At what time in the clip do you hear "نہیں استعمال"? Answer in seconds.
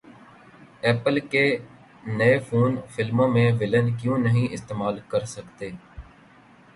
4.17-4.99